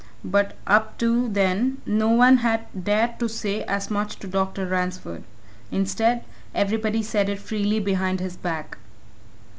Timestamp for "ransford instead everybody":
4.65-7.03